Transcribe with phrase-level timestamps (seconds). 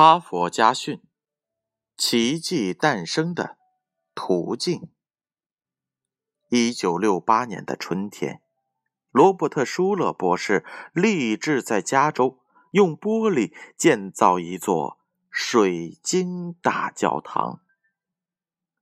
[0.00, 1.02] 哈佛家训：
[1.96, 3.58] 奇迹诞生的
[4.14, 4.92] 途径。
[6.50, 8.40] 一九六八年的春天，
[9.10, 12.38] 罗伯特·舒勒博士立志在加州
[12.70, 15.00] 用玻璃建造一座
[15.32, 17.60] 水晶大教堂。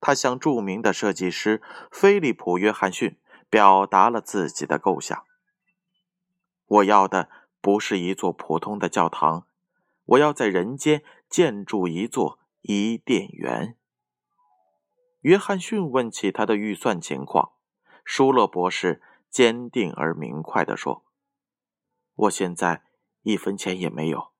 [0.00, 5.24] 他向著名的设计师菲利普·约翰逊表达了自己的构想
[6.68, 7.30] ：“我要的
[7.62, 9.46] 不是一座普通的教堂。”
[10.08, 13.76] 我要在人间建筑一座伊甸园。
[15.20, 17.52] 约翰逊问起他的预算情况，
[18.04, 21.04] 舒勒博士坚定而明快地说
[22.14, 22.84] ：“我现在
[23.22, 24.30] 一分钱也没有，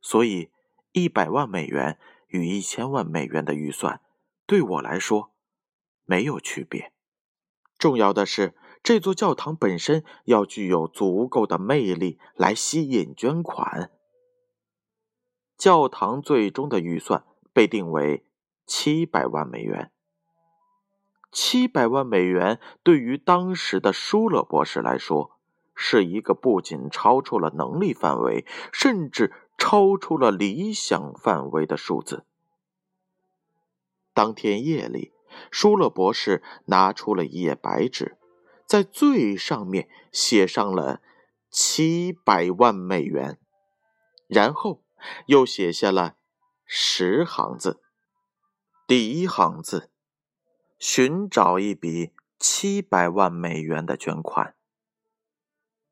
[0.00, 0.52] 所以
[0.92, 4.00] 一百万美元与一千万美元的预算
[4.46, 5.32] 对我来说
[6.04, 6.92] 没有区别。
[7.76, 13.90] 重要的是，这座教堂本身要具有足够的魅力来吸引捐款。”
[15.58, 18.24] 教堂最终的预算被定为
[18.64, 19.90] 七百万美元。
[21.32, 25.32] 七百万美元对于当时的舒勒博士来说，
[25.74, 32.24] 是一个不仅超出了能力范围，甚至超出了理想范围的数字。
[34.14, 35.12] 当天夜里，
[35.50, 38.16] 舒勒博士拿出了一页白纸，
[38.64, 41.02] 在最上面写上了
[41.50, 43.40] 七百万美元，
[44.28, 44.84] 然后。
[45.26, 46.16] 又写下了
[46.64, 47.80] 十行字。
[48.86, 49.90] 第一行字：
[50.78, 54.56] 寻找一笔七百万美元的捐款。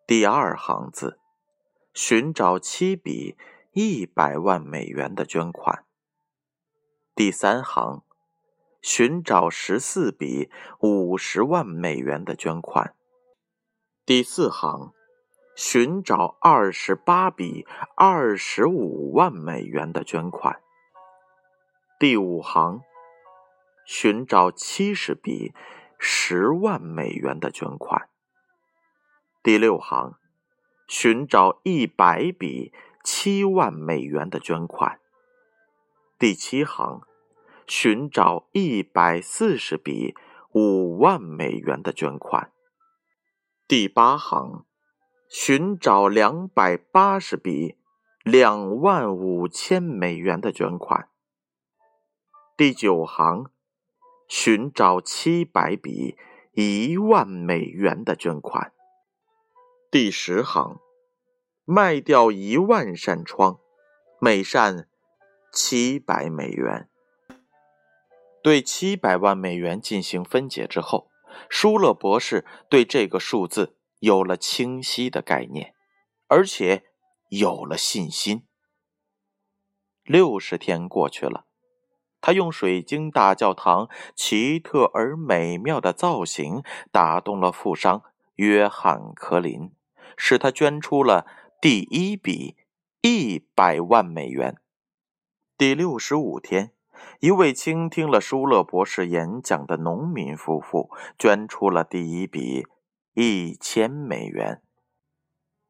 [0.06, 1.20] 第二行字：
[1.92, 3.36] 寻找七笔
[3.72, 5.84] 一百万美元的捐款。
[7.14, 8.04] 第三行：
[8.80, 12.96] 寻找十四笔五十万美元的捐款。
[14.04, 14.95] 第四行。
[15.56, 20.60] 寻找二十八笔二十五万美元的捐款。
[21.98, 22.82] 第五行，
[23.86, 25.54] 寻找七十笔
[25.98, 28.10] 十万美元的捐款。
[29.42, 30.18] 第六行，
[30.86, 32.70] 寻找一百笔
[33.02, 35.00] 七万美元的捐款。
[36.18, 37.00] 第七行，
[37.66, 40.14] 寻找一百四十笔
[40.52, 42.52] 五万美元的捐款。
[43.66, 44.66] 第八行。
[45.28, 47.76] 寻找两百八十笔
[48.22, 51.08] 两万五千美元的捐款。
[52.56, 53.50] 第九行，
[54.28, 56.16] 寻找七百笔
[56.52, 58.72] 一万美元的捐款。
[59.90, 60.80] 第十行，
[61.64, 63.58] 卖掉一万扇窗，
[64.20, 64.88] 每扇
[65.52, 66.88] 七百美元。
[68.42, 71.10] 对七百万美元进行分解之后，
[71.50, 73.76] 舒勒博士对这个数字。
[73.98, 75.74] 有了清晰的概念，
[76.28, 76.84] 而且
[77.28, 78.46] 有了信心。
[80.04, 81.46] 六十天过去了，
[82.20, 86.62] 他用水晶大教堂奇特而美妙的造型
[86.92, 88.02] 打动了富商
[88.36, 89.72] 约翰·科林，
[90.16, 91.26] 使他捐出了
[91.60, 92.56] 第一笔
[93.02, 94.56] 一百万美元。
[95.58, 96.72] 第六十五天，
[97.20, 102.66] 一位倾听了舒勒博士演讲的农民夫妇捐出了第一笔。
[103.18, 104.60] 一千美元。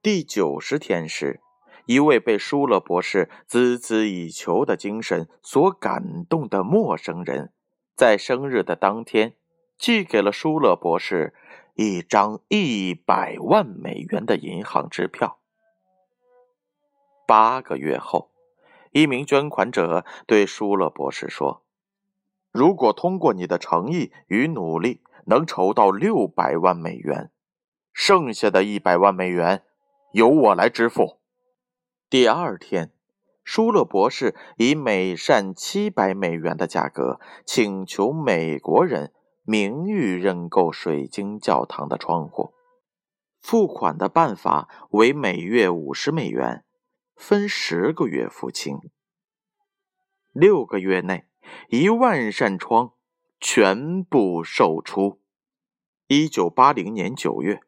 [0.02, 1.40] 第九十天时，
[1.84, 7.52] 一位被舒勒博士孜孜以求的精神所感动的陌生人，
[7.94, 9.36] 在生日的当天，
[9.78, 11.34] 寄给了舒勒博士
[11.76, 15.38] 一张一百万美元的银行支票。
[17.28, 18.32] 八个月后，
[18.90, 21.62] 一名捐款者对舒勒博士说
[22.50, 27.30] ：“如果通过你的诚意与努力，能筹到六百万美元。”
[27.98, 29.64] 剩下的一百万美元
[30.12, 31.18] 由我来支付。
[32.10, 32.92] 第二天，
[33.42, 42.52] 舒勒博士以每扇七百美元的价格请求美国人名誉认购水晶教堂的窗户。
[43.40, 46.66] 付款的办法为每月五十美元，
[47.16, 48.78] 分十个月付清。
[50.32, 51.24] 六个月内，
[51.70, 52.92] 一万扇窗
[53.40, 55.22] 全部售出。
[56.08, 57.62] 一九八零年九月。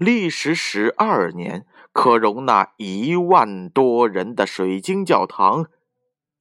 [0.00, 5.66] 历时十二年，可容纳一万多人的水晶教堂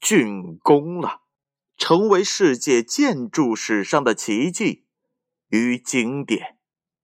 [0.01, 1.23] 竣工了，
[1.75, 4.85] 成为世界建筑史上的奇迹
[5.49, 6.55] 与经典，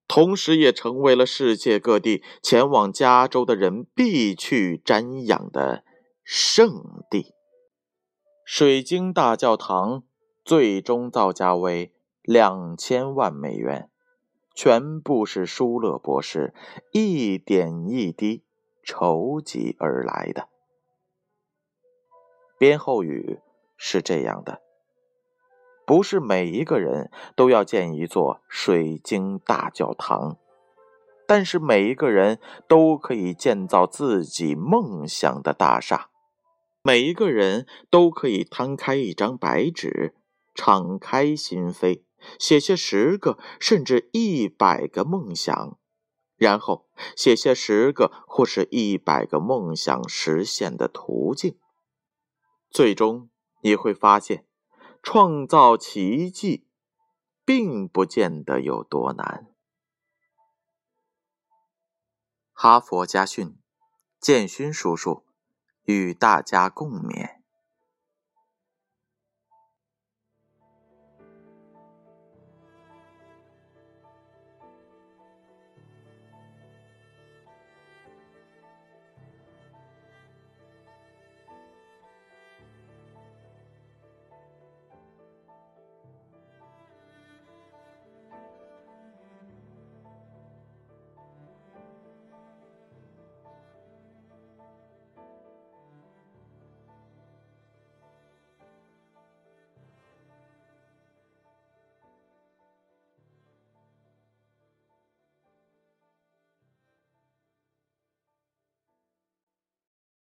[0.07, 5.83] 同时也成为了世界各地前往加州的人必去瞻仰的
[6.23, 7.33] 圣地。
[8.45, 10.03] 水晶大教堂
[10.45, 13.89] 最终造价为两千万美元。
[14.55, 16.53] 全部是舒勒博士
[16.91, 18.43] 一点一滴
[18.81, 20.47] 筹集而来的。
[22.57, 23.41] 编后语
[23.75, 24.61] 是这样的：
[25.85, 30.37] 不是每一个人都要建一座水晶大教堂，
[31.27, 36.09] 但是每一个人都可以建造自己梦想的大厦。
[36.81, 40.15] 每一个人都可以摊开一张白纸，
[40.53, 42.03] 敞开心扉，
[42.39, 45.79] 写下十个甚至一百个梦想，
[46.35, 51.57] 然后写下十个或是一百个梦想实现的途径。
[52.69, 53.29] 最终
[53.61, 54.45] 你会发现，
[55.03, 56.67] 创造奇迹，
[57.43, 59.47] 并不见得有多难。
[62.51, 63.57] 哈佛家训，
[64.19, 65.25] 建勋叔叔。
[65.87, 67.34] 与大家共勉。